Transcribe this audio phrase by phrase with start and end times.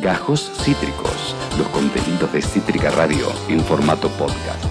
[0.00, 4.64] Gajos Cítricos, los contenidos de Cítrica Radio en formato podcast.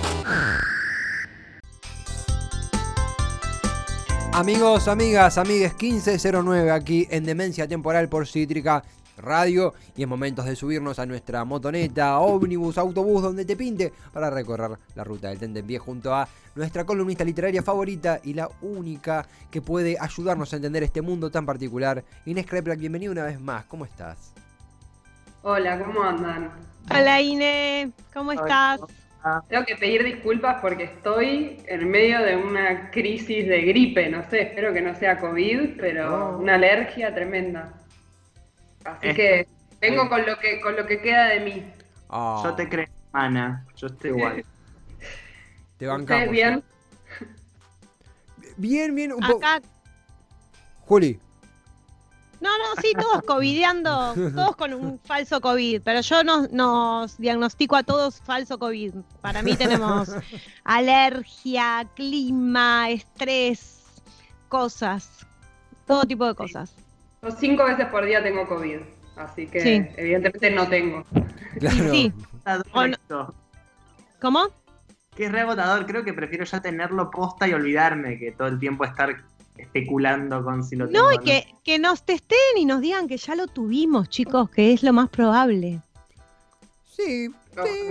[4.33, 8.83] Amigos, amigas, amigues, 1509 aquí en Demencia Temporal por Cítrica
[9.17, 14.31] Radio y en momentos de subirnos a nuestra motoneta, ómnibus, autobús, donde te pinte, para
[14.31, 19.61] recorrer la ruta del Tentempié junto a nuestra columnista literaria favorita y la única que
[19.61, 22.03] puede ayudarnos a entender este mundo tan particular.
[22.25, 24.33] Inés Kreplak, bienvenido una vez más, ¿cómo estás?
[25.51, 26.51] Hola, ¿cómo andan?
[26.91, 28.81] Hola Inés, ¿cómo estás?
[29.47, 34.43] Tengo que pedir disculpas porque estoy en medio de una crisis de gripe, no sé,
[34.43, 37.73] espero que no sea COVID, pero una alergia tremenda.
[38.83, 39.47] Así que
[39.81, 41.65] vengo con lo que con lo que queda de mí.
[42.11, 42.41] Ah.
[42.43, 44.45] Yo te creo, Ana, yo estoy igual.
[45.79, 46.29] te bancamos.
[46.29, 46.63] bien?
[48.55, 49.47] Bien, bien, un poco.
[50.81, 51.19] Juli.
[52.41, 57.75] No, no, sí, todos covideando, todos con un falso COVID, pero yo nos, nos diagnostico
[57.75, 58.93] a todos falso COVID.
[59.21, 60.09] Para mí tenemos
[60.63, 63.83] alergia, clima, estrés,
[64.47, 65.25] cosas,
[65.85, 66.73] todo tipo de cosas.
[67.21, 68.79] Yo cinco veces por día tengo COVID,
[69.17, 71.03] así que evidentemente no tengo.
[71.59, 71.91] Claro.
[71.91, 72.13] Sí.
[74.21, 74.47] ¿Cómo?
[75.15, 78.85] Que es rebotador, creo que prefiero ya tenerlo posta y olvidarme que todo el tiempo
[78.85, 79.17] estar
[79.59, 80.99] especulando con si lo tengo.
[81.09, 84.73] No, y que, que nos testen y nos digan que ya lo tuvimos, chicos, que
[84.73, 85.81] es lo más probable.
[86.85, 87.89] Sí, sí.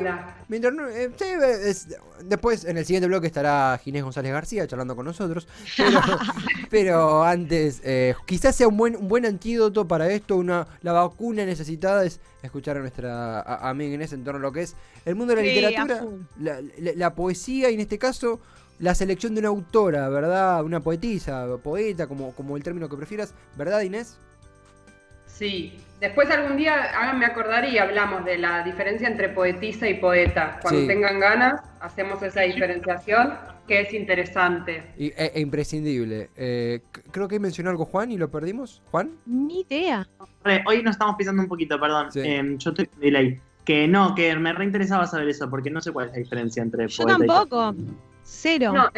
[0.49, 1.25] Mientras no- eh, sí,
[1.65, 1.89] es-
[2.25, 5.47] después en el siguiente bloque estará Ginés González García charlando con nosotros.
[5.77, 6.01] Pero,
[6.71, 11.45] pero antes, eh, quizás sea un buen, un buen antídoto para esto, una, la vacuna
[11.47, 14.75] necesitada es escuchar a nuestra a- amiga Inés en torno a lo que es
[15.07, 16.05] el mundo de la Sí, literatura,
[16.41, 16.61] la-
[16.95, 18.41] la poesía y en este caso
[18.79, 20.63] la selección de una autora, ¿verdad?
[20.65, 24.19] Una poetisa, poeta, como, como el término que prefieras, ¿verdad Inés?
[25.27, 25.79] Sí.
[26.01, 30.59] Después algún día háganme acordar y hablamos de la diferencia entre poetisa y poeta.
[30.63, 30.87] Cuando Sí.
[30.87, 33.35] tengan ganas, hacemos esa diferenciación
[33.67, 34.83] que es interesante.
[34.97, 36.31] Y, e, e imprescindible.
[36.37, 36.81] Eh,
[37.11, 38.81] creo que mencionó algo Juan y lo perdimos.
[38.93, 39.11] ¿Juan?
[39.27, 40.07] Ni idea.
[40.67, 42.13] Hoy nos estamos pisando un poquito, perdón.
[42.13, 42.21] Sí.
[42.21, 43.41] Em, yo estoy con delay.
[43.65, 46.87] Que no, que me reinteresaba saber eso, porque no sé cuál es la diferencia entre
[46.89, 47.75] Yo poeta y- tampoco.
[48.31, 48.73] Cero.
[48.73, 48.91] No,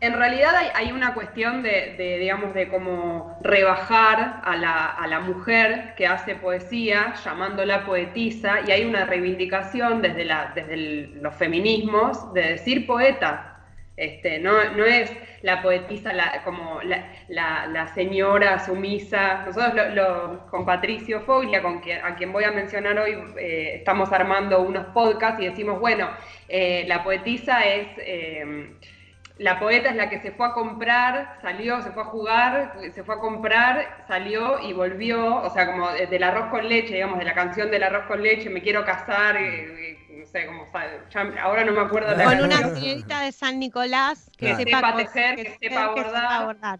[0.00, 5.06] en, realidad hay, hay una cuestión de, de, digamos, de cómo rebajar a la, a
[5.06, 10.76] la mujer que hace poesía, llamándola poetisa, y hay una reivindicación desde, la, desde
[11.16, 13.53] los feminismos de decir poeta.
[13.96, 15.12] Este, no, no es
[15.42, 16.12] la poetisa
[16.44, 19.44] como la, la- señora sumisa.
[19.46, 24.10] Nosotros lo- con Patricio Foglia, con quien, a quien voy a mencionar hoy, eh, estamos
[24.12, 26.08] armando unos podcasts y decimos, bueno,
[26.48, 27.88] eh, la poetisa es...
[27.98, 28.74] eh,
[29.38, 33.02] la poeta es la que se fue a comprar, salió, se fue a jugar, se
[33.02, 37.24] fue a comprar, salió y volvió, o sea, como del arroz con leche, digamos, de
[37.24, 41.00] la canción del arroz con leche, me quiero casar, eh, eh, no sé cómo sabe,
[41.10, 42.46] ya- ahora no me acuerdo la Con canción.
[42.46, 44.56] una señorita de San Nicolás que Claro.
[44.58, 46.44] sepa, Sepa tejer, que sepa bordar.
[46.46, 46.78] bordar.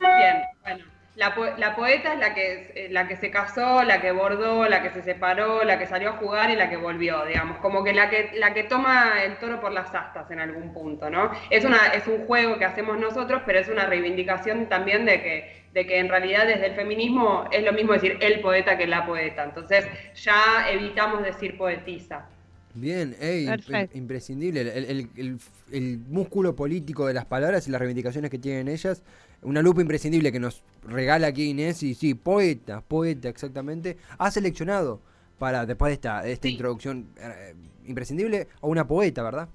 [0.00, 0.84] Bien, bueno.
[1.14, 4.66] La, po- la poeta es la que, eh, la que se casó, la que bordó,
[4.66, 7.84] la que se separó, la que salió a jugar y la que volvió, digamos, como
[7.84, 11.30] que la que, la que toma el toro por las astas en algún punto, ¿no?
[11.50, 15.64] Es, una, es un juego que hacemos nosotros, pero es una reivindicación también de que,
[15.74, 19.04] de que en realidad desde el feminismo es lo mismo decir el poeta que la
[19.04, 19.84] poeta, entonces
[20.14, 22.26] ya evitamos decir poetisa.
[22.74, 23.98] Bien, ey, imp- Perfecto.
[23.98, 24.62] imprescindible.
[24.62, 25.38] El, el- el-
[25.72, 29.02] el músculo político de las palabras y las reivindicaciones que tienen ellas.
[29.42, 31.82] Una lupa imprescindible que nos regala aquí Inés.
[31.82, 33.96] Y sí, poeta, poeta, exactamente.
[34.18, 35.00] Ha seleccionado
[35.38, 36.54] para, después de esta, de esta Sí.
[36.54, 37.54] introducción eh,
[37.86, 39.48] imprescindible, a una poeta, ¿verdad?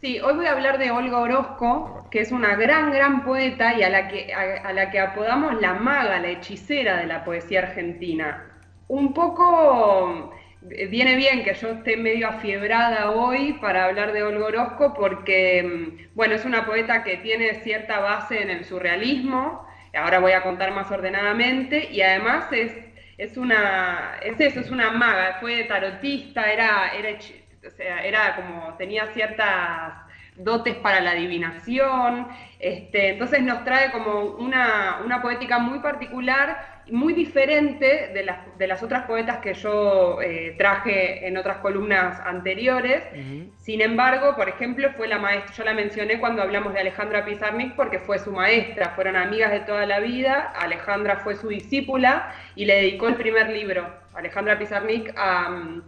[0.00, 3.82] Sí, hoy voy a hablar de Olga Orozco, que es una gran, gran poeta y
[3.82, 7.60] a la que, a, a la que apodamos la maga, la hechicera de la poesía
[7.60, 8.44] argentina.
[8.88, 10.30] Un poco
[10.88, 16.14] viene bien que yo esté medio afiebrada hoy para hablar de Olga Orozco porque, mm,
[16.14, 20.72] bueno, es una poeta que tiene cierta base en el surrealismo, ahora voy a contar
[20.72, 22.72] más ordenadamente, y además es,
[23.18, 27.18] es una, es eso, es una maga, fue tarotista, era, era,
[28.04, 29.94] era como, tenía ciertas
[30.36, 37.14] dotes para la adivinación, este, entonces nos trae como una, una poética muy particular, muy
[37.14, 43.02] diferente de las, de las otras poetas que yo eh, traje en otras columnas anteriores.
[43.58, 47.74] Sin embargo, por ejemplo, fue la maestra, yo la mencioné cuando hablamos de Alejandra Pizarnik
[47.74, 52.66] porque fue su maestra, fueron amigas de toda la vida, Alejandra fue su discípula y
[52.66, 55.82] le dedicó el primer libro, Alejandra Pizarnik, a,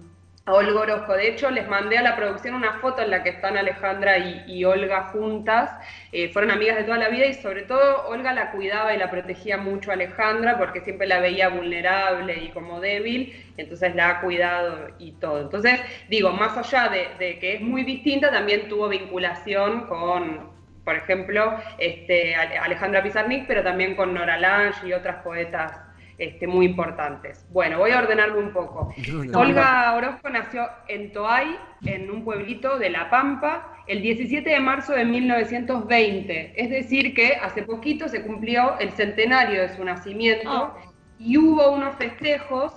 [0.48, 1.12] a Olga Orozco.
[1.12, 4.64] De hecho, les mandé a la producción una foto en la que están Alejandra y,
[4.64, 5.70] Olga juntas.
[6.10, 9.10] Eh, fueron amigas de toda la vida y sobre todo Olga la cuidaba y la
[9.10, 14.20] protegía mucho a Alejandra porque siempre la veía vulnerable y como débil, entonces la ha
[14.22, 15.42] cuidado y todo.
[15.42, 20.50] Entonces, digo, más allá de, que es muy distinta, también tuvo vinculación con,
[20.82, 25.87] por ejemplo, este, Alejandra Pizarnik, pero también con Nora Lange y otras poetas
[26.18, 27.46] este, muy importantes.
[27.50, 28.92] Bueno, voy a ordenarlo un poco.
[29.34, 34.92] Olga Orozco nació en Toay, en un pueblito de La Pampa, el 17 de marzo
[34.92, 36.54] de 1920.
[36.56, 40.74] Es decir, que hace poquito se cumplió el centenario de su nacimiento Oh.
[41.18, 42.72] y hubo unos festejos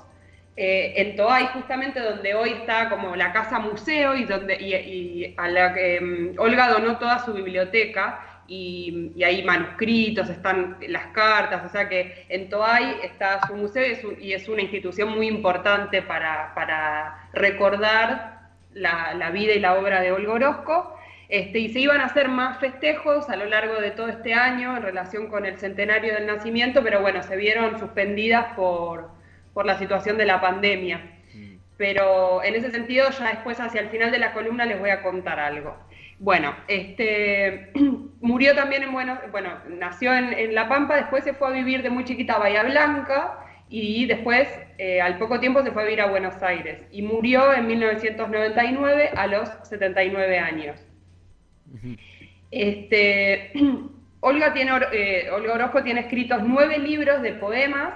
[0.56, 5.34] eh, en Toay, justamente donde hoy está como la casa museo y donde y, y
[5.38, 8.20] a la que mm, Olga donó toda su biblioteca
[8.54, 13.86] y, y hay manuscritos, están las cartas, o sea que en Toay está su museo
[13.88, 18.40] y es, un- y es una institución muy importante para, para recordar
[18.74, 20.98] la, la vida y la obra de Olga Orozco.
[21.30, 24.76] Este, y se iban a hacer más festejos a lo largo de todo este año
[24.76, 29.10] en relación con el centenario del nacimiento, pero bueno, se vieron suspendidas por,
[29.54, 31.00] por la situación de la pandemia.
[31.78, 35.02] Pero en ese sentido, ya después hacia el final de la columna les voy a
[35.02, 35.78] contar algo.
[36.22, 37.72] Bueno, este,
[38.22, 41.82] murió también en Buenos bueno, nació en, en La Pampa, después se fue a vivir
[41.82, 43.40] de muy chiquita a Bahía Blanca
[43.70, 44.48] y después,
[44.78, 49.12] eh, al poco tiempo, se fue a vivir a Buenos Aires y murió en 1999
[49.16, 50.86] a los 79 años.
[52.52, 53.52] Este,
[54.20, 57.94] Olga, tiene, eh, Olga Orozco tiene escritos nueve libros de poemas,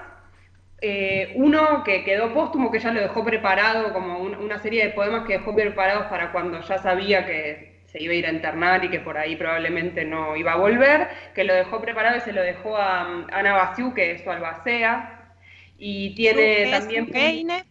[0.82, 4.90] eh, uno que quedó póstumo, que ya lo dejó preparado, como un- una serie de
[4.94, 8.84] poemas que dejó preparados para cuando ya sabía que se iba a ir a internar
[8.84, 12.32] y que por ahí probablemente no iba a volver, que lo dejó preparado y se
[12.32, 15.32] lo dejó a Ana Basiu, que es su albacea,
[15.78, 17.04] y tiene ¿Qué es también...
[17.04, 17.64] un Keine?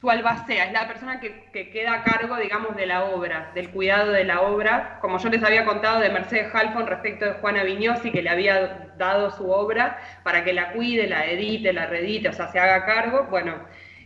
[0.00, 3.70] Su albacea, es la persona que, que queda a cargo, digamos, de la obra, del
[3.70, 7.62] cuidado de la obra, como yo les había contado de Mercedes Halfon respecto de Juana
[7.62, 12.28] Viñosi, que le había dado su obra para que la cuide, la edite, la reedite,
[12.28, 13.28] o sea, se haga cargo.
[13.30, 13.54] Bueno,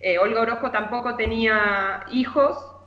[0.01, 2.78] eh, Olga Orozco tampoco tenía hijos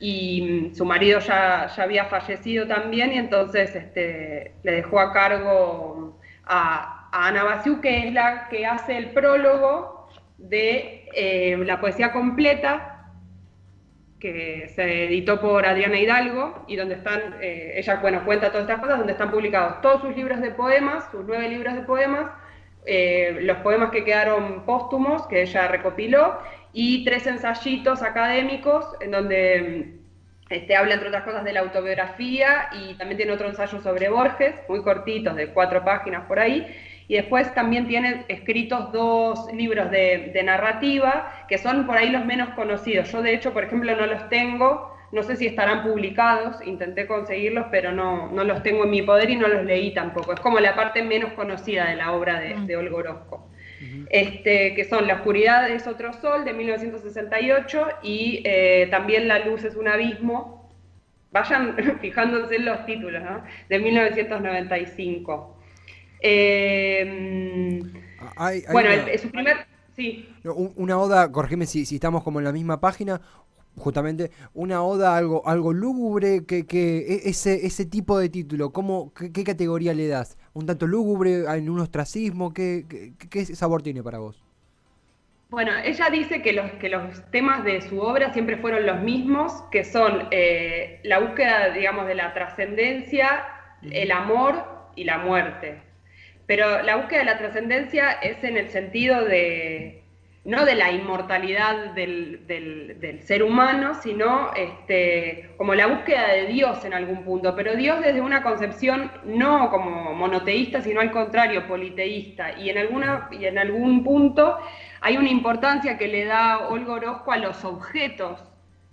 [0.00, 5.12] y mm, su marido ya, ya había fallecido también y entonces este, le dejó a
[5.12, 10.08] cargo a, a Ana Basiu, que es la que hace el prólogo
[10.38, 12.94] de eh, la poesía completa
[14.20, 18.80] que se editó por Adriana Hidalgo y donde están, eh, ella bueno, cuenta todas estas
[18.80, 22.30] cosas, donde están publicados todos sus libros de poemas, sus nueve libros de poemas,
[22.84, 26.38] eh, los poemas que quedaron póstumos, que ella recopiló,
[26.72, 32.68] y tres ensayitos académicos en donde mm, este, habla, entre otras cosas, de la autobiografía
[32.72, 36.66] y también tiene otro ensayo sobre Borges, muy cortitos, de cuatro páginas por ahí.
[37.06, 42.24] Y después también tiene escritos dos libros de, de narrativa, que son por ahí los
[42.24, 43.10] menos conocidos.
[43.10, 47.66] Yo, de hecho, por ejemplo, no los tengo, no sé si estarán publicados, intenté conseguirlos,
[47.70, 50.34] pero no, no los tengo en mi poder y no los leí tampoco.
[50.34, 52.76] Es como la parte menos conocida de la obra de, de
[54.10, 59.64] Este, que son La oscuridad es otro sol de 1968 y eh, también La luz
[59.64, 60.70] es un abismo.
[61.30, 63.42] Vayan fijándose en los títulos, ¿no?
[63.68, 65.56] De 1995.
[66.20, 67.82] Eh,
[68.36, 69.56] Hay- hay bueno, una- el- su primer...
[69.96, 70.28] Sí.
[70.76, 73.20] Una oda, corregime si, si estamos como en la misma página,
[73.76, 79.12] justamente, una oda algo, algo lúgubre, que, que e- ese, ese tipo de título, ¿cómo,
[79.12, 80.38] qué, qué categoría le das?
[80.58, 82.52] ¿Un tanto lúgubre, en un ostracismo?
[82.52, 84.42] ¿Qué, qué, qué sabor tiene para vos?
[85.50, 89.52] Bueno, ella dice que los, que los temas de su obra siempre fueron los mismos,
[89.70, 93.46] que son eh, la búsqueda, digamos, de la trascendencia,
[93.88, 94.64] el amor
[94.96, 95.80] y la muerte.
[96.46, 100.02] Pero la búsqueda de la trascendencia es en el sentido de,
[100.48, 106.94] no de la inmortalidad del, ser humano, sino este, como la búsqueda de Dios en
[106.94, 112.58] algún punto, pero Dios desde una concepción no como monoteísta, sino al contrario, politeísta.
[112.58, 114.56] Y en, algún punto
[115.02, 118.42] hay una importancia que le da Olga Orozco a los objetos,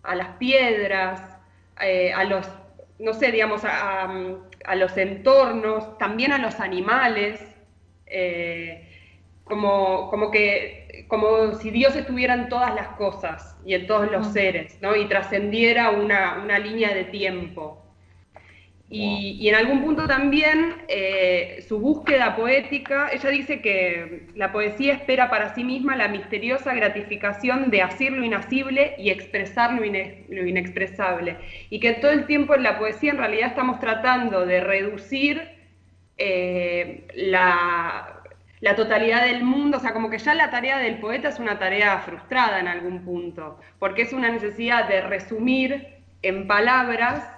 [0.03, 1.21] a las piedras,
[1.79, 2.49] eh, a los,
[2.99, 7.39] no sé, digamos, a los entornos, también a los animales,
[8.07, 8.94] eh,
[9.45, 14.33] como, como que, como si Dios estuviera en todas las cosas y en todos los
[14.33, 14.95] seres, ¿no?
[14.95, 17.81] Y trascendiera una, una línea de tiempo.
[18.87, 24.93] Y, y en algún punto también eh, su búsqueda poética, ella dice que la poesía
[24.93, 30.25] espera para sí misma la misteriosa gratificación de hacer lo inasible y expresar lo, ine-
[30.29, 31.37] lo inexpresable.
[31.71, 35.41] Y que todo el tiempo en la poesía en realidad estamos tratando de reducir
[36.17, 38.14] eh, la,
[38.65, 41.59] la totalidad del mundo, o sea, como que ya la tarea del poeta es una
[41.59, 45.85] tarea frustrada en algún punto, porque es una necesidad de resumir
[46.23, 47.29] en palabras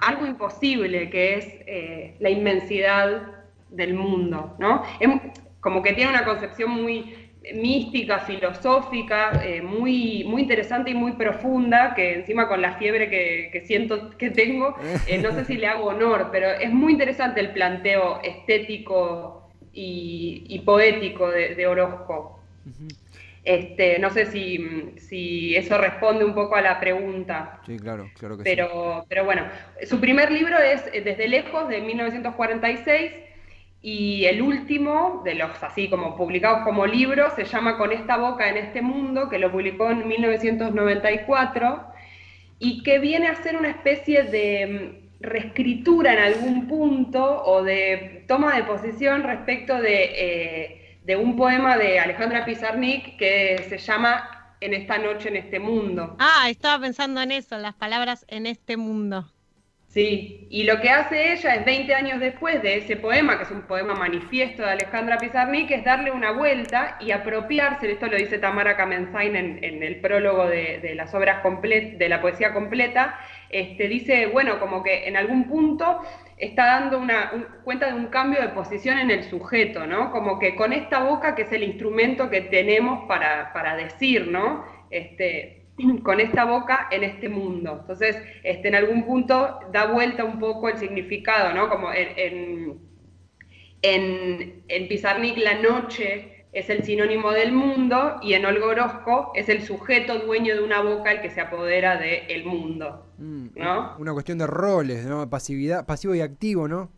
[0.00, 3.22] algo imposible, que es eh, la inmensidad
[3.70, 4.82] del mundo, ¿no?
[5.60, 11.94] como que tiene una concepción muy mística, filosófica, eh, muy, muy interesante y muy profunda,
[11.94, 14.74] que encima con la fiebre que, siento que tengo,
[15.06, 19.41] eh, no sé si le hago honor, pero es muy interesante el planteo estético
[19.72, 22.40] y, poético de, Orozco.
[23.44, 27.60] Este, no sé si, eso responde un poco a la pregunta.
[27.66, 29.06] Sí, claro, claro que pero, sí.
[29.08, 29.42] Pero bueno,
[29.84, 33.12] su primer libro es Desde lejos, de 1946
[33.82, 38.48] y el último, de los así como publicados como libro, se llama Con esta boca
[38.48, 41.84] en este mundo, que lo publicó en 1994,
[42.60, 48.56] y que viene a ser una especie de reescritura en algún punto o de toma
[48.56, 54.74] de posición respecto de, eh, de un poema de Alejandra Pizarnik que se llama En
[54.74, 56.16] esta noche, en este mundo.
[56.20, 59.31] Ah, estaba pensando en eso, las palabras en este mundo.
[59.92, 63.50] Sí, y lo que hace ella es 20 años después de ese poema, que es
[63.50, 68.38] un poema manifiesto de Alejandra Pizarnik, es darle una vuelta y apropiarse, esto lo dice
[68.38, 73.18] Tamara Kamenzain en, el prólogo de, las obras de la poesía completa,
[73.50, 76.00] este, dice, bueno, como que en algún punto
[76.38, 77.30] está dando una
[77.62, 80.10] cuenta de un cambio de posición en el sujeto, ¿no?
[80.10, 84.64] Como que con esta boca, que es el instrumento que tenemos para, para decir, ¿no?
[84.90, 85.61] Este,
[86.02, 87.78] con esta boca en este mundo.
[87.80, 91.68] Entonces, este, en algún punto da vuelta un poco el significado, ¿no?
[91.68, 92.78] Como en,
[93.82, 99.48] en, en, Pizarnik la noche es el sinónimo del mundo y en Olga Orozco es
[99.48, 103.96] el sujeto dueño de una boca el que se apodera del mundo, mm, ¿no?
[103.98, 105.28] Una cuestión de roles, ¿no?
[105.30, 106.90] Pasividad, pasivo y activo, ¿no?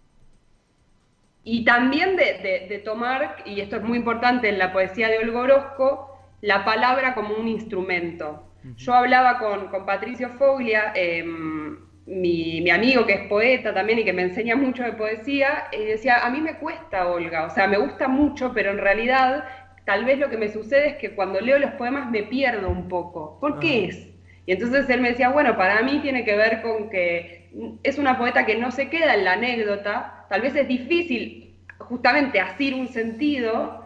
[1.45, 5.41] Y también de, de tomar, y esto es muy importante en la poesía de Olga
[5.41, 8.54] Orozco, la palabra como un instrumento.
[8.77, 14.23] Yo hablaba con, Patricio Foglia, em, mi, amigo que es poeta también y que me
[14.23, 18.09] enseña mucho de poesía, y decía, a mí me cuesta, Olga, o sea, me gusta
[18.09, 19.45] mucho, pero en realidad
[19.85, 22.89] tal vez lo que me sucede es que cuando leo los poemas me pierdo un
[22.89, 23.39] poco.
[23.39, 24.09] ¿Por qué es?
[24.47, 27.51] Y entonces él me decía, bueno, para mí tiene que ver con que
[27.83, 32.41] es una poeta que no se queda en la anécdota, tal vez es difícil justamente
[32.41, 33.85] asir un sentido,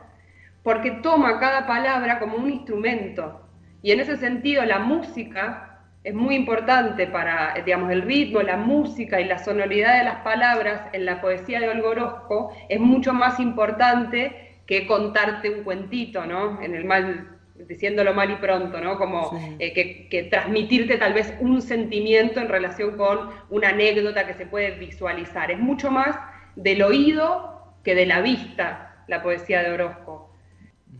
[0.62, 3.47] porque toma cada palabra como un instrumento.
[3.82, 5.68] Y en ese sentido la música
[6.04, 10.82] es muy importante para, digamos, el ritmo, la música y la sonoridad de las palabras
[10.92, 16.60] en la poesía de Olgorosco es mucho más importante que contarte un cuentito, ¿no?
[16.62, 18.96] En el mal, diciéndolo mal y pronto, ¿no?
[18.96, 24.34] Como eh, que, que, transmitirte tal vez un sentimiento en relación con una anécdota que
[24.34, 25.50] se puede visualizar.
[25.50, 26.16] Es mucho más
[26.54, 30.30] del oído que de la vista la poesía de Orozco.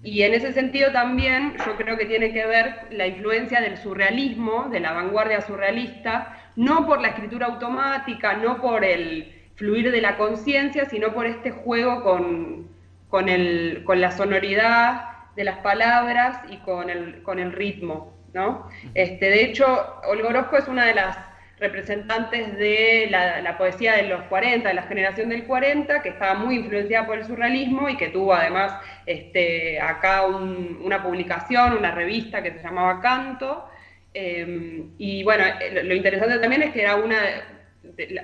[0.03, 4.69] Y en ese sentido también yo creo que tiene que ver la influencia del surrealismo,
[4.71, 10.17] de la vanguardia surrealista, no por la escritura automática, no por el fluir de la
[10.17, 12.69] conciencia, sino por este juego con,
[13.09, 15.03] con, el, con, la sonoridad
[15.35, 18.15] de las palabras y con el, con el ritmo.
[18.35, 18.69] ¿no?
[18.95, 19.67] Este, de hecho,
[20.07, 21.28] Olgorozco es una de las
[21.61, 26.57] representantes de la, poesía de los 40, de la generación del 40, que estaba muy
[26.57, 28.75] influenciada por el surrealismo y que tuvo además
[29.07, 33.69] este, acá una publicación, una revista que se llamaba Canto.
[34.15, 37.19] Em, y bueno, eh, lo interesante también es que era una,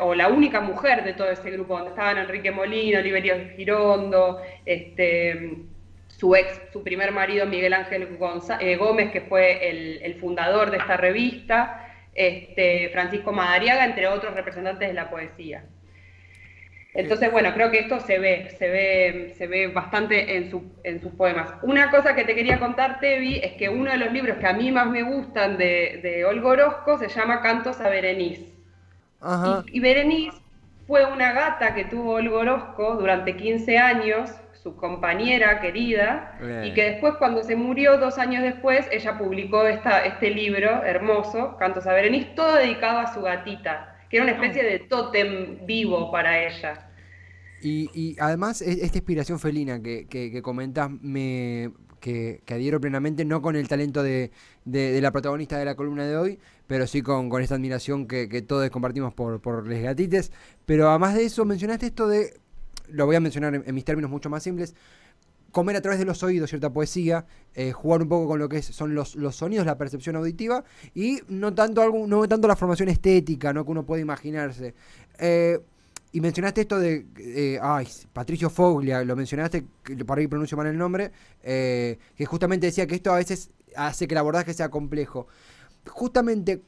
[0.01, 5.57] o la única mujer de todo ese grupo, donde estaban Enrique Molina, Oliverio Girondo, este,
[6.07, 8.09] su ex, su primer marido Miguel Ángel
[8.61, 11.84] eh, Gómez, que fue el, el fundador de esta revista
[12.15, 15.65] este, Francisco Madariaga, entre otros representantes de la poesía.
[16.95, 20.49] Entonces, bueno, creo que esto se ve, se ve, se ve bastante en,
[21.01, 21.51] sus poemas.
[21.63, 24.53] Una cosa que te quería contar, Tevi, es que uno de los libros que a
[24.53, 28.47] mí más me gustan de, de Olga Orozco se llama Cantos a Berenice.
[29.65, 30.39] Y, y, Berenice
[30.87, 34.31] fue una gata que tuvo Olga Orozco durante 15 años
[34.65, 40.07] su compañera querida, y que después cuando se murió, dos años después, ella publicó esta,
[40.07, 44.63] este libro hermoso, Cantos a Berenice, todo dedicado a su gatita, que era una especie
[44.63, 46.91] de tótem vivo para ella.
[47.61, 53.57] Y, además, e, esta inspiración felina que, que, comentas, me, que, adhiero plenamente, no con
[53.57, 54.31] el talento de,
[54.65, 58.71] la protagonista de la columna de hoy, pero sí con, con esta admiración que, todos
[58.71, 60.33] compartimos por, por les gatites.
[60.65, 62.44] Pero además de eso, mencionaste esto de
[62.89, 64.75] lo voy a mencionar en, mis términos mucho más simples,
[65.51, 68.61] comer a través de los oídos cierta poesía, eh, jugar un poco con lo que
[68.61, 70.65] son los, sonidos, la percepción auditiva
[70.95, 73.65] y no tanto, algo, no tanto la formación estética ¿no?
[73.65, 74.75] que uno puede imaginarse.
[75.19, 75.61] Eh,
[76.13, 80.67] y mencionaste esto de, eh, ay, Patricio Foglia, lo mencionaste, que por ahí pronuncio mal
[80.67, 81.11] el nombre,
[81.43, 85.27] que justamente decía que esto a veces hace que el abordaje sea complejo.
[85.87, 86.63] Justamente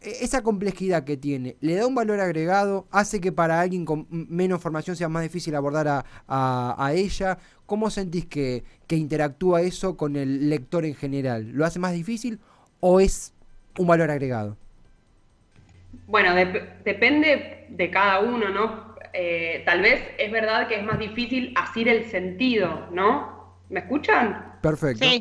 [0.00, 2.86] esa complejidad que tiene, ¿le da un valor agregado?
[2.90, 7.38] ¿Hace que para alguien con menos formación sea más difícil abordar a, ella?
[7.66, 11.50] ¿Cómo sentís que, que, interactúa eso con el lector en general?
[11.52, 12.40] ¿Lo hace más difícil
[12.80, 13.34] o es
[13.78, 14.56] un valor agregado?
[16.06, 16.34] Bueno,
[16.84, 18.90] depende de cada uno, ¿no?
[19.12, 23.56] Eh, tal vez es verdad que es más difícil asir el sentido, ¿no?
[23.68, 24.54] ¿Me escuchan?
[24.62, 25.04] Perfecto.
[25.04, 25.20] Sí.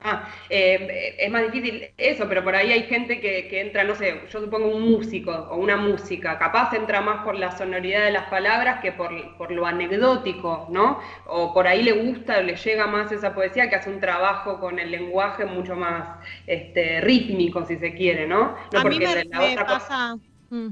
[0.00, 4.20] Ah, eh, es más difícil eso, pero por ahí hay gente que, entra, no sé,
[4.30, 8.28] yo supongo un músico o una música, capaz entra más por la sonoridad de las
[8.28, 9.10] palabras que por,
[9.50, 11.00] lo anecdótico, ¿no?
[11.26, 14.78] O por ahí le gusta, le llega más esa poesía que hace un trabajo con
[14.78, 18.54] el lenguaje mucho más este, rítmico, si se quiere, ¿no?
[18.76, 19.26] A mí me,
[19.64, 20.16] pasa...
[20.50, 20.68] Mm.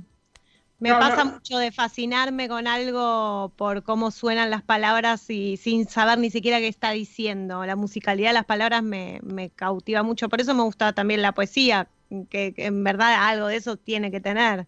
[0.79, 6.19] Me pasa mucho de fascinarme con algo por cómo suenan las palabras y sin saber
[6.19, 7.65] ni siquiera qué está diciendo.
[7.65, 9.21] La musicalidad de las palabras me,
[9.57, 10.29] cautiva mucho.
[10.29, 11.89] Por eso me gusta también la poesía,
[12.29, 14.67] que, en verdad algo de eso tiene que tener.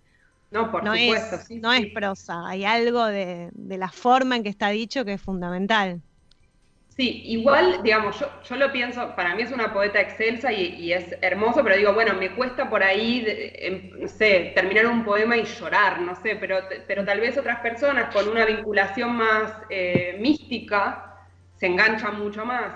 [0.50, 1.37] No, por supuesto.
[1.37, 5.12] Es, no es prosa, hay algo de, de la forma en que está dicho que
[5.12, 6.00] es fundamental.
[6.99, 11.17] Sí, igual, digamos, yo, yo lo pienso, para mí es una poeta excelsa y, es
[11.21, 15.45] hermoso, pero digo, bueno, me cuesta por ahí, em, no sé, terminar un poema y
[15.45, 21.14] llorar, no sé, pero, pero tal vez otras personas con una vinculación más eh, mística
[21.55, 22.75] se enganchan mucho más.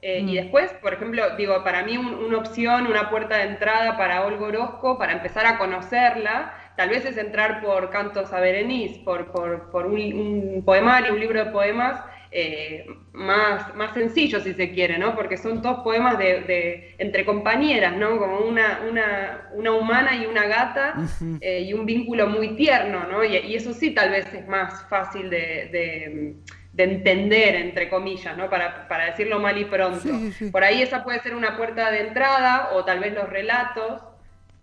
[0.00, 0.34] Eh, y mm.
[0.34, 4.96] después, por ejemplo, digo, para mí una opción, una puerta de entrada para Olga Orozco,
[4.96, 9.86] para empezar a conocerla, tal vez es entrar por Cantos a Berenice, por, por, por
[9.86, 12.00] un, un poemario, un libro de poemas
[12.38, 15.16] eh, más, más sencillo, si se quiere, ¿no?
[15.16, 18.18] Porque son todos poemas de, entre compañeras, ¿no?
[18.18, 20.96] Como una, una, una humana y una gata
[21.40, 23.24] eh, y un vínculo muy tierno, ¿no?
[23.24, 26.36] Y, eso sí tal vez es más fácil de,
[26.76, 28.50] entender, entre comillas, ¿no?
[28.50, 30.10] Para, decirlo mal y pronto.
[30.52, 34.02] Por ahí esa puede ser una puerta de entrada o tal vez los relatos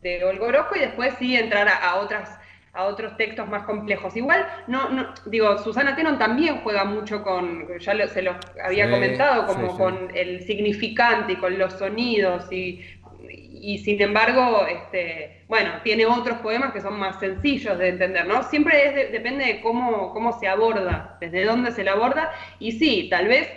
[0.03, 2.39] de Olgorosco y después sí entrar a otras
[2.73, 4.15] a otros textos más complejos.
[4.17, 9.45] Igual, no, no digo, Susana Tenon también juega mucho con, ya se los había comentado,
[9.45, 12.83] como con el significante y con los sonidos y,
[13.29, 18.41] y sin embargo, este, bueno, tiene otros poemas que son más sencillos de entender, ¿no?
[18.43, 23.07] Siempre es depende de cómo, cómo se aborda, desde dónde se le aborda, y sí,
[23.09, 23.49] tal vez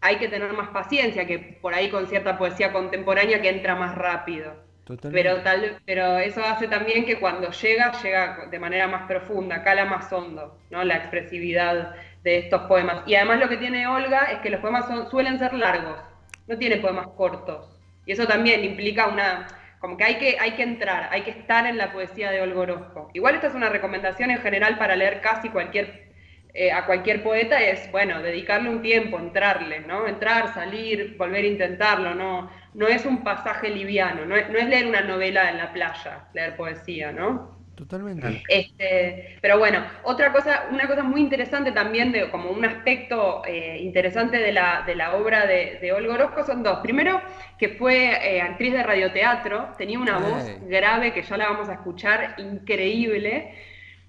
[0.00, 3.94] hay que tener más paciencia que por ahí con cierta poesía contemporánea que entra más
[3.94, 4.67] rápido.
[5.12, 9.84] Pero, tal, pero eso hace también que cuando llega, llega de manera más profunda, cala
[9.84, 10.82] más hondo, ¿no?
[10.84, 13.02] La expresividad de estos poemas.
[13.06, 15.98] Y además lo que tiene Olga es que los poemas son, suelen ser largos,
[16.46, 17.68] no tiene poemas cortos.
[18.06, 19.46] Y eso también implica una,
[19.80, 22.60] como que hay que, hay que entrar, hay que estar en la poesía de Olga
[22.60, 23.10] Orozco.
[23.12, 26.08] Igual esta es una recomendación en general para leer casi cualquier,
[26.54, 30.06] eh, a cualquier poeta, es, bueno, dedicarle un tiempo, entrarle, ¿no?
[30.06, 32.50] Entrar, salir, volver a intentarlo, ¿no?
[32.78, 37.10] No es un pasaje liviano, no es, leer una novela en la playa, leer poesía,
[37.10, 37.58] ¿no?
[37.74, 38.44] Totalmente.
[38.48, 43.78] Este, pero bueno, otra cosa, una cosa muy interesante también, de, como un aspecto eh,
[43.80, 46.78] interesante de la, de la obra de, de, Olga Orozco son dos.
[46.78, 47.20] Primero,
[47.58, 51.74] que fue eh, actriz de radioteatro, tenía una voz grave que ya la vamos a
[51.74, 53.54] escuchar, increíble.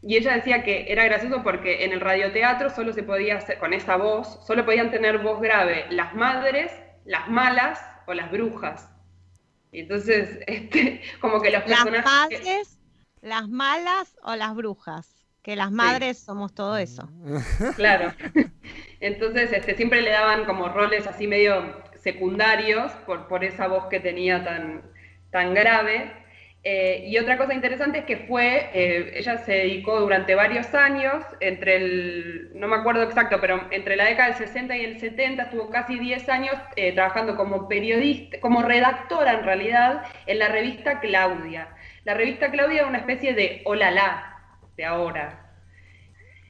[0.04, 3.74] Y ella decía que era gracioso porque en el radioteatro solo se podía hacer, con
[3.74, 6.72] esa voz, solo podían tener voz grave las madres,
[7.06, 8.90] las malas o las brujas.
[9.72, 11.94] Y entonces, este, como que los personajes...
[11.94, 12.80] Las madres,
[13.22, 15.16] las malas o las brujas.
[15.44, 17.10] Que las madres somos todo eso.
[17.76, 18.14] Claro.
[19.00, 24.02] Entonces, este, siempre le daban como roles así medio secundarios por, por esa voz que
[24.02, 24.82] tenía tan,
[25.32, 26.12] tan grave.
[26.64, 31.24] Eh, y otra cosa interesante es que fue, eh, ella se dedicó durante varios años,
[31.40, 35.44] entre el, no me acuerdo exacto, pero entre la década del 60 y el 70,
[35.44, 41.00] estuvo casi 10 años eh, trabajando como periodista, como redactora en realidad, en la revista
[41.00, 41.70] Claudia.
[42.04, 44.38] La revista Claudia era una especie de hola
[44.76, 45.54] de ahora.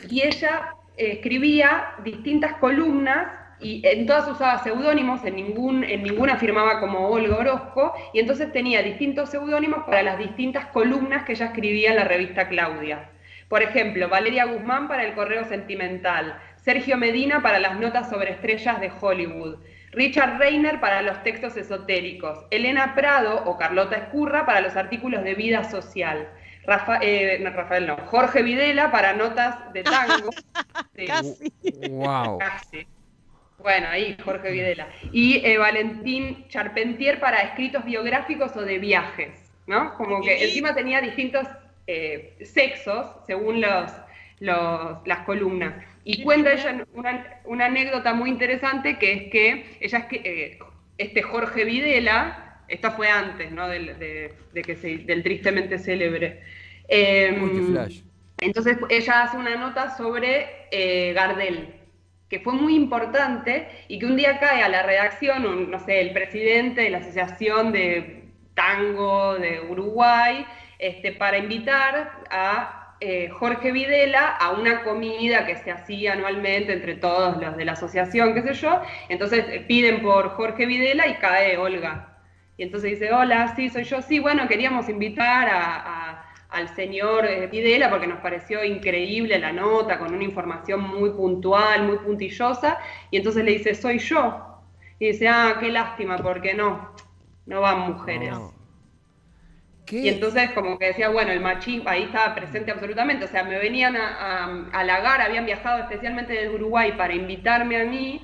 [0.09, 6.79] Y ella escribía distintas columnas y en todas usaba seudónimos, en, ningún, en ninguna firmaba
[6.79, 11.89] como Olga Orozco, y entonces tenía distintos seudónimos para las distintas columnas que ella escribía
[11.89, 13.09] en la revista Claudia.
[13.49, 18.79] Por ejemplo, Valeria Guzmán para el Correo Sentimental, Sergio Medina para las notas sobre estrellas
[18.79, 19.57] de Hollywood,
[19.91, 25.33] Richard Reiner para los textos esotéricos, Elena Prado o Carlota Escurra para los artículos de
[25.33, 26.29] vida social.
[27.01, 30.29] Eh, Rafael no, Jorge Videla para notas de tango.
[31.07, 31.51] Casi.
[31.89, 32.37] Wow.
[32.37, 32.87] Casi.
[33.61, 34.87] Bueno, ahí Jorge Videla.
[35.11, 39.95] Y eh, Valentín Charpentier para escritos biográficos o de viajes, ¿no?
[39.95, 41.47] Como que encima tenía distintos
[41.87, 43.91] eh, sexos según los,
[44.39, 45.73] las columnas.
[46.03, 50.59] Y cuenta ella una, anécdota muy interesante que es que ella es que eh,
[50.97, 53.67] este Jorge Videla, esta fue antes ¿no?
[53.67, 56.41] del, de, que del tristemente célebre.
[56.87, 57.77] Em,
[58.39, 61.73] entonces ella hace una nota sobre eh, Gardel,
[62.29, 66.13] que fue muy importante y que un día cae a la redacción, no sé, el
[66.13, 70.45] presidente de la Asociación de Tango de Uruguay,
[70.77, 76.95] este, para invitar a eh, Jorge Videla a una comida que se hacía anualmente entre
[76.95, 78.81] todos los de la asociación, qué sé yo.
[79.07, 82.17] Entonces eh, piden por Jorge Videla y cae Olga.
[82.57, 84.01] Y entonces dice, hola, sí, soy yo.
[84.01, 85.47] Sí, bueno, queríamos invitar
[86.49, 91.83] al señor eh, Videla porque nos pareció increíble la nota, con una información muy puntual,
[91.83, 92.79] muy puntillosa.
[93.11, 94.45] Y entonces le dice, soy yo.
[94.99, 96.93] Y dice, ah, qué lástima, porque no,
[97.45, 98.35] no van mujeres.
[99.91, 103.57] Y entonces como que decía, bueno, el machismo ahí estaba presente absolutamente, o sea, me
[103.57, 108.21] venían a, a, halagar, habían viajado especialmente desde Uruguay para invitarme a mí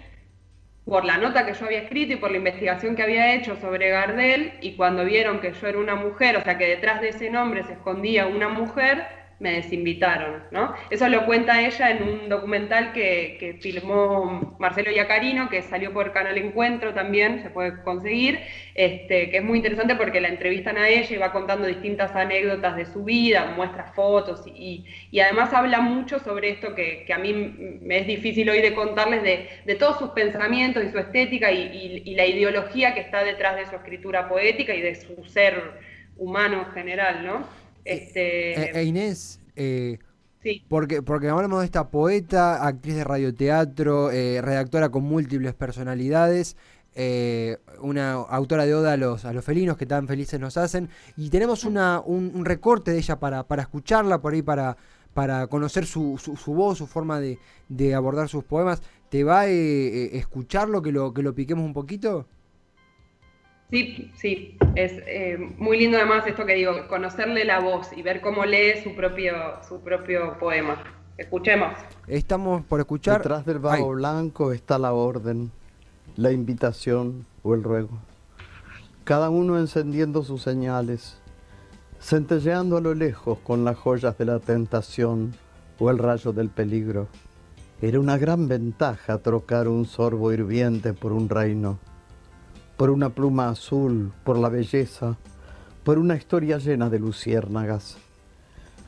[0.85, 3.89] por la nota que yo había escrito y por la investigación que había hecho sobre
[3.89, 7.29] Gardel, y cuando vieron que yo era una mujer, o sea, que detrás de ese
[7.29, 10.73] nombre se escondía una mujer, me desinvitaron, ¿no?
[10.89, 16.13] Eso lo cuenta ella en un documental que, que, filmó Marcelo Iacarino, que salió por
[16.13, 18.39] Canal Encuentro también, se puede conseguir,
[18.75, 22.77] este, que es muy interesante porque la entrevistan a ella y va contando distintas anécdotas
[22.77, 27.17] de su vida, muestra fotos y, y además habla mucho sobre esto que, que, a
[27.17, 31.51] mí me es difícil hoy de contarles, de, de todos sus pensamientos y su estética
[31.51, 35.61] y, y, la ideología que está detrás de su escritura poética y de su ser
[36.17, 37.64] humano en general, ¿no?
[37.85, 38.71] Este...
[38.71, 39.99] E, e Inés, eh,
[40.67, 46.57] porque, porque hablamos de esta poeta, actriz de radioteatro, eh, redactora con múltiples personalidades,
[46.93, 50.89] eh, una autora de oda a los, a los felinos que tan felices nos hacen,
[51.15, 54.77] y tenemos una, un, recorte de ella para, para escucharla, por ahí para,
[55.13, 58.81] para conocer su, su, voz, su forma de, de, abordar sus poemas.
[59.09, 62.27] ¿Te va a escucharlo, que lo, que lo piquemos un poquito?
[63.71, 68.21] Sí, sí, es eh, muy lindo además esto que digo, conocerle la voz y ver
[68.21, 69.33] cómo lee su propio,
[69.67, 70.83] su propio poema.
[71.17, 71.73] Escuchemos.
[72.07, 73.17] Estamos por escuchar.
[73.17, 75.51] Detrás del vago blanco está la orden,
[76.15, 77.97] la invitación o el ruego.
[79.03, 81.17] Cada uno encendiendo sus señales,
[81.99, 85.33] centelleando a lo lejos con las joyas de la tentación
[85.79, 87.07] o el rayo del peligro.
[87.81, 91.79] Era una gran ventaja trocar un sorbo hirviente por un reino
[92.77, 95.17] por una pluma azul, por la belleza,
[95.83, 97.97] por una historia llena de luciérnagas.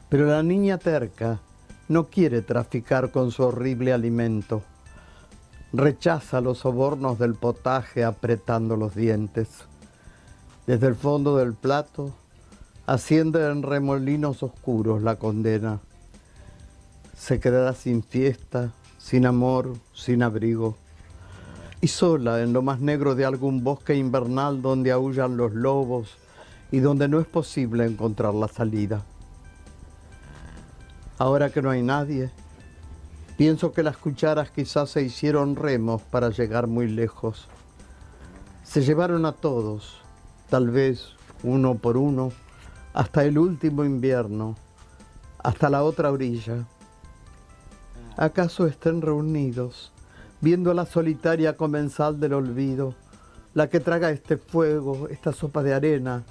[0.09, 1.39] Pero la niña terca
[1.87, 4.61] no quiere traficar con su horrible alimento.
[5.73, 9.49] Rechaza los sobornos del potaje apretando los dientes.
[10.65, 12.13] Desde el fondo del plato
[12.85, 15.79] asciende en remolinos oscuros la condena.
[17.17, 20.77] Se quedará sin fiesta, sin amor, sin abrigo
[21.87, 26.17] sola en lo más negro de algún bosque invernal donde aullan los lobos
[26.71, 29.03] y donde no es posible encontrar la salida.
[31.17, 32.29] Ahora que no hay nadie,
[33.37, 37.47] pienso que las cucharas quizás se hicieron remos para llegar muy lejos.
[38.63, 40.01] Se llevaron a todos,
[40.49, 42.31] tal vez uno por uno,
[42.93, 44.55] hasta el último invierno,
[45.43, 46.65] hasta la otra orilla.
[48.17, 49.91] ¿Acaso estén reunidos?
[50.41, 52.93] Viendo la solitaria comensal del olvido,
[53.53, 56.23] la que traga este fuego, esta sopa de arena,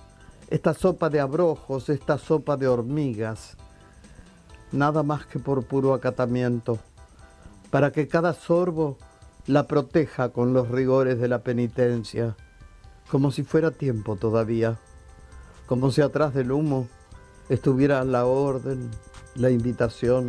[0.49, 3.57] esta sopa de abrojos, esta sopa de hormigas,
[4.73, 6.79] nada más que por puro acatamiento,
[7.71, 8.97] para que cada sorbo
[9.47, 12.37] la proteja con los rigores de la penitencia,
[13.11, 14.79] como si fuera tiempo todavía,
[15.66, 16.88] como si atrás del humo
[17.49, 18.90] estuviera la orden,
[19.35, 20.27] la invitación,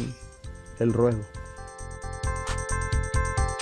[0.79, 1.23] el ruego.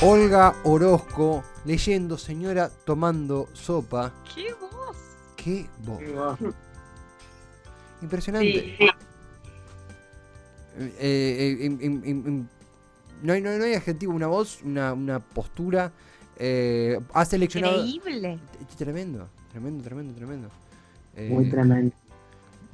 [0.07, 4.13] Olga Orozco leyendo Señora tomando sopa.
[4.35, 4.95] ¡Qué voz!
[5.35, 6.37] ¡Qué voz!
[8.03, 8.77] Impresionante.
[10.77, 11.69] Eh, eh,
[13.23, 15.91] no, hay, no, hay adjetivo, una voz, una, una postura.
[16.37, 17.83] Eh, ha seleccionado.
[17.83, 18.37] Increíble.
[18.77, 20.49] Tremendo, tremendo, tremendo, tremendo.
[21.17, 21.95] Muy tremendo.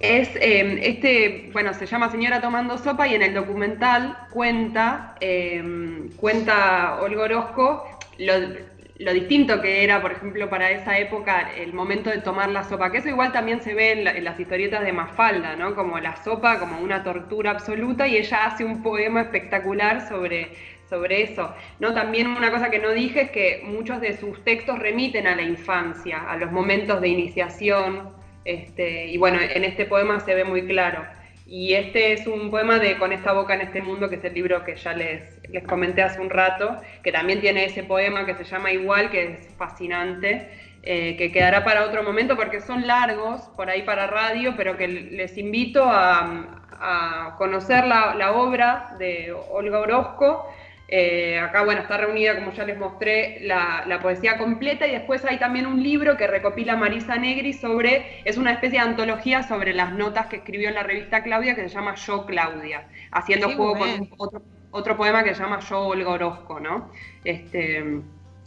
[0.01, 6.09] Es, em, este, bueno, se llama Señora Tomando Sopa y en el documental cuenta, eh,
[6.17, 7.85] cuenta Olga Orozco
[8.17, 12.91] lo, distinto que era, por ejemplo, para esa época el momento de tomar la sopa,
[12.91, 15.75] que eso igual también se ve en, las historietas de Mafalda, ¿no?
[15.75, 20.49] Como la sopa como una tortura absoluta y ella hace un poema espectacular sobre,
[20.89, 21.53] sobre eso.
[21.79, 21.93] ¿no?
[21.93, 25.43] También una cosa que no dije es que muchos de sus textos remiten a la
[25.43, 30.65] infancia, a los momentos de iniciación, este, y bueno, en este poema se ve muy
[30.65, 31.03] claro.
[31.45, 34.33] Y este es un poema de Con esta boca en este mundo, que es el
[34.33, 38.35] libro que ya les, les comenté hace un rato, que también tiene ese poema que
[38.35, 40.47] se llama Igual, que es fascinante,
[40.83, 44.87] eh, que quedará para otro momento porque son largos, por ahí para radio, pero que
[44.87, 46.47] les invito a,
[47.37, 50.51] conocer la, obra de Olga Orozco.
[50.93, 55.23] Eh, acá, bueno, está reunida, como ya les mostré, la, la, poesía completa y después
[55.23, 59.73] hay también un libro que recopila Marisa Negri sobre, es una especie de antología sobre
[59.73, 63.77] las notas que escribió en la revista Claudia que se llama Yo Claudia, haciendo juego
[63.77, 66.91] con otro, otro, poema que se llama Yo Olga Orozco, ¿no?
[67.23, 68.01] Este,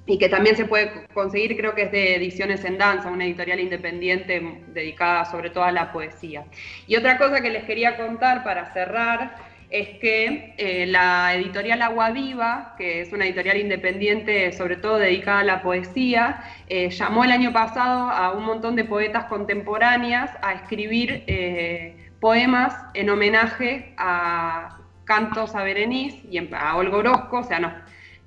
[0.04, 3.58] y que también se puede conseguir, creo que es de Ediciones en Danza, una editorial
[3.58, 6.44] independiente dedicada sobre todo a la poesía.
[6.86, 12.10] Y otra cosa que les quería contar para cerrar es que eh, la editorial Agua
[12.12, 17.32] Viva, que es una editorial independiente sobre todo dedicada a la poesía, eh, llamó el
[17.32, 24.78] año pasado a un montón de poetas contemporáneas a escribir eh, poemas en homenaje a
[25.02, 27.74] Cantos a Berenice y a Olga Orozco, o sea, no,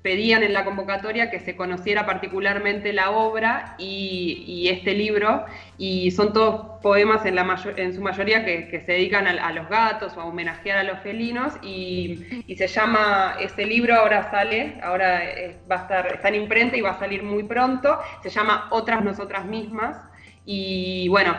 [0.02, 5.44] pedían en la convocatoria que se conociera particularmente la obra y, y este libro,
[5.76, 9.30] y son todos poemas en, la mayor, en su mayoría que, que se dedican a,
[9.30, 13.94] a, los gatos o a homenajear a los felinos, y, y se llama, ese libro
[13.96, 15.22] ahora sale, ahora
[15.70, 19.02] va a estar, está en imprenta y va a salir muy pronto, se llama Otras
[19.02, 19.96] Nosotras Mismas,
[20.44, 21.36] y bueno,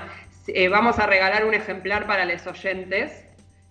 [0.47, 3.25] eh, vamos a regalar un ejemplar para los oyentes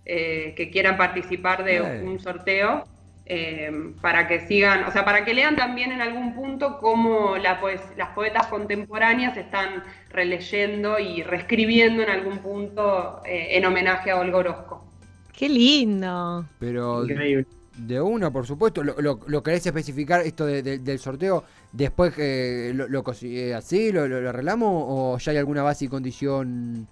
[0.05, 2.07] eh, que quieran participar de Bien.
[2.07, 2.85] un sorteo.
[3.31, 7.61] Eh, para que sigan, o sea, para que lean también en algún punto cómo la
[7.61, 14.17] poes las poetas contemporáneas están releyendo y reescribiendo en algún punto eh, en homenaje a
[14.17, 14.83] Olga Orozco.
[15.31, 16.43] ¡Qué lindo!
[16.57, 17.45] Pero Increíble.
[17.77, 22.15] de una, por supuesto, ¿lo, lo, lo querés especificar esto de, de, del sorteo después
[22.15, 23.03] que lo, lo
[23.55, 26.87] así, lo, lo, arreglamos o ya hay alguna base y condición?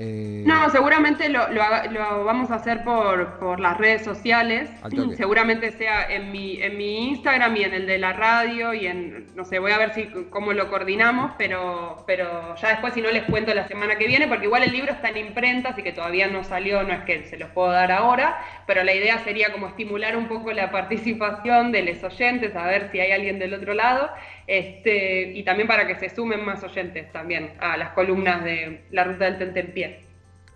[0.00, 0.44] Eh...
[0.46, 4.70] No, seguramente lo, lo, lo, vamos a hacer por, por las redes sociales.
[5.16, 9.26] Seguramente sea en mi, en mi Instagram y en el de la radio y en,
[9.34, 13.10] no sé, voy a ver si cómo lo coordinamos, pero, pero ya después si no
[13.10, 15.92] les cuento la semana que viene, porque igual el libro está en imprenta, así que
[15.92, 19.50] todavía no salió, no es que se los puedo dar ahora, pero la idea sería
[19.52, 23.52] como estimular un poco la participación de los oyentes, a ver si hay alguien del
[23.52, 24.08] otro lado.
[24.48, 29.04] Este, y también para que se sumen más oyentes también a las columnas de la
[29.04, 30.00] ruta del Tentempié.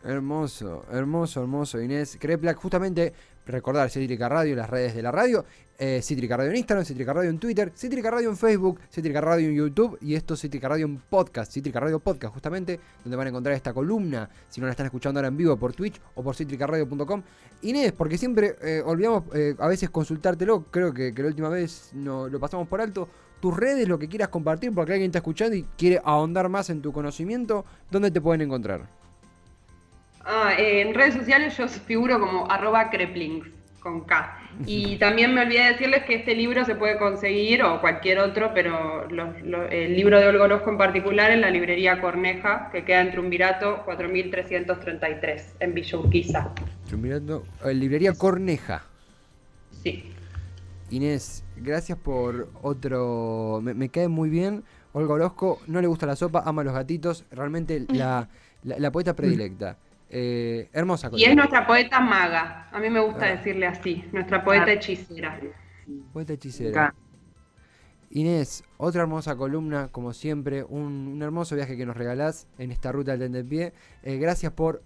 [0.02, 2.56] Hermoso, hermoso, hermoso, Inés Kreplak.
[2.56, 3.12] Justamente
[3.44, 5.44] recordar Cítrica Radio, las redes de la radio,
[5.78, 9.56] eh, Radio en Instagram, Cítrica Radio en Twitter, Cítrica Radio en Facebook, Cítrica Radio en
[9.56, 13.54] YouTube y esto Cítrica Radio en Podcast, Cítrica Radio Podcast, justamente donde van a encontrar
[13.54, 17.22] esta columna, si no la están escuchando ahora en vivo por Twitch o por citricaradio.com.
[17.62, 21.90] Inés, porque siempre eh, olvidamos eh, a veces consultártelo, creo que, que la última vez
[21.94, 23.08] no, lo pasamos por alto,
[23.42, 26.80] tus redes, lo que quieras compartir, porque alguien está escuchando y quiere ahondar más en
[26.80, 28.82] tu conocimiento, ¿dónde te pueden encontrar?
[30.24, 33.48] Ah, eh, en redes sociales yo figuro como arroba creplings,
[33.80, 34.38] con K.
[34.64, 39.08] Y también me olvidé decirles que este libro se puede conseguir, o cualquier otro, pero
[39.08, 43.82] el libro de Olga Orozco en particular en la librería Corneja, que queda en Trumbirato
[43.84, 46.50] 4333, en Villa Urquiza.
[46.86, 48.84] Trumbirato, eh, librería Corneja.
[49.82, 50.12] Sí.
[50.92, 53.60] Inés, gracias por otro...
[53.62, 54.62] Me, me, cae muy bien.
[54.92, 57.24] Olga Orozco no le gusta la sopa, ama los gatitos.
[57.30, 58.28] Realmente la,
[58.62, 59.78] la, la poeta predilecta.
[60.10, 61.10] Eh, hermosa.
[61.16, 62.68] Y es nuestra poeta maga.
[62.70, 63.36] A mí me gusta ah.
[63.36, 64.04] decirle así.
[64.12, 64.72] Nuestra poeta ah.
[64.72, 65.40] hechicera.
[66.12, 66.88] Poeta hechicera.
[66.88, 66.94] Ah.
[68.10, 70.62] Inés, otra hermosa columna, como siempre.
[70.62, 73.72] Un, un, hermoso viaje que nos regalás en esta ruta del Tentempié.
[74.02, 74.82] Eh, gracias por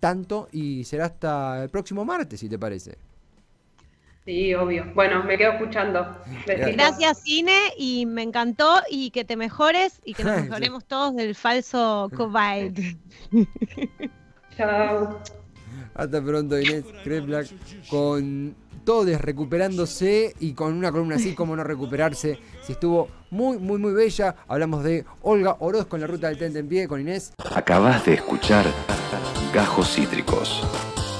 [0.00, 2.96] tanto y será hasta el próximo martes, si te parece.
[4.24, 4.86] Sí, obvio.
[4.94, 6.16] Bueno, me quedo escuchando.
[6.46, 6.72] Besitos.
[6.72, 11.34] Gracias, Cine, y me encantó y que te mejores y que nos mejoremos todos del
[11.34, 12.78] falso COVID.
[14.56, 15.20] Chao.
[15.94, 17.48] Hasta pronto, Inés Kreplak,
[17.88, 22.38] con todos recuperándose y con una columna así, como no recuperarse.
[22.64, 24.36] Si estuvo muy, muy, muy bella.
[24.48, 27.32] Hablamos de Olga Orozco en la ruta del Tente en pie con Inés.
[27.54, 28.64] Acabas de escuchar
[29.52, 30.66] Gajos Cítricos.